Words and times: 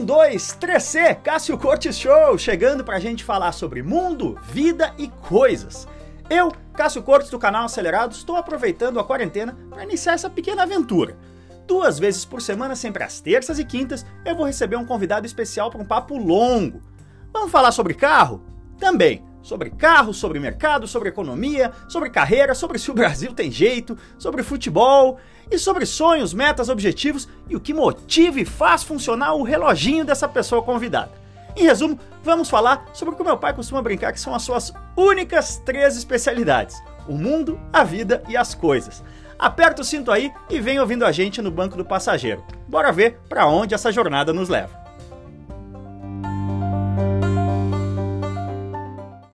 Um, 0.00 0.04
dois, 0.04 0.56
3C, 0.58 1.20
Cássio 1.22 1.58
Cortes 1.58 1.98
Show, 1.98 2.38
chegando 2.38 2.82
pra 2.82 2.98
gente 2.98 3.22
falar 3.22 3.52
sobre 3.52 3.82
mundo, 3.82 4.38
vida 4.44 4.94
e 4.96 5.08
coisas. 5.08 5.86
Eu, 6.30 6.50
Cássio 6.72 7.02
Cortes 7.02 7.28
do 7.28 7.38
canal 7.38 7.66
Acelerados, 7.66 8.16
estou 8.16 8.36
aproveitando 8.36 8.98
a 8.98 9.04
quarentena 9.04 9.54
para 9.68 9.84
iniciar 9.84 10.14
essa 10.14 10.30
pequena 10.30 10.62
aventura. 10.62 11.18
Duas 11.66 11.98
vezes 11.98 12.24
por 12.24 12.40
semana, 12.40 12.74
sempre 12.74 13.04
às 13.04 13.20
terças 13.20 13.58
e 13.58 13.64
quintas, 13.64 14.06
eu 14.24 14.34
vou 14.34 14.46
receber 14.46 14.76
um 14.76 14.86
convidado 14.86 15.26
especial 15.26 15.70
para 15.70 15.82
um 15.82 15.86
papo 15.86 16.16
longo. 16.16 16.80
Vamos 17.30 17.50
falar 17.50 17.70
sobre 17.70 17.92
carro? 17.92 18.42
Também. 18.78 19.22
Sobre 19.42 19.70
carro, 19.70 20.12
sobre 20.12 20.38
mercado, 20.38 20.86
sobre 20.86 21.08
economia, 21.08 21.72
sobre 21.88 22.10
carreira, 22.10 22.54
sobre 22.54 22.78
se 22.78 22.90
o 22.90 22.94
Brasil 22.94 23.32
tem 23.32 23.50
jeito, 23.50 23.96
sobre 24.18 24.42
futebol 24.42 25.18
e 25.50 25.58
sobre 25.58 25.86
sonhos, 25.86 26.34
metas, 26.34 26.68
objetivos 26.68 27.28
e 27.48 27.56
o 27.56 27.60
que 27.60 27.72
motiva 27.72 28.38
e 28.40 28.44
faz 28.44 28.82
funcionar 28.82 29.34
o 29.34 29.42
reloginho 29.42 30.04
dessa 30.04 30.28
pessoa 30.28 30.62
convidada. 30.62 31.12
Em 31.56 31.64
resumo, 31.64 31.98
vamos 32.22 32.48
falar 32.48 32.86
sobre 32.92 33.14
o 33.14 33.16
que 33.16 33.24
meu 33.24 33.36
pai 33.36 33.52
costuma 33.52 33.82
brincar 33.82 34.12
que 34.12 34.20
são 34.20 34.34
as 34.34 34.42
suas 34.42 34.72
únicas 34.96 35.58
três 35.58 35.96
especialidades: 35.96 36.80
o 37.08 37.14
mundo, 37.14 37.58
a 37.72 37.82
vida 37.82 38.22
e 38.28 38.36
as 38.36 38.54
coisas. 38.54 39.02
Aperta 39.38 39.80
o 39.80 39.84
cinto 39.84 40.12
aí 40.12 40.30
e 40.50 40.60
vem 40.60 40.78
ouvindo 40.78 41.04
a 41.04 41.10
gente 41.10 41.40
no 41.40 41.50
banco 41.50 41.76
do 41.76 41.84
passageiro. 41.84 42.44
Bora 42.68 42.92
ver 42.92 43.18
para 43.28 43.46
onde 43.46 43.74
essa 43.74 43.90
jornada 43.90 44.32
nos 44.32 44.50
leva. 44.50 44.79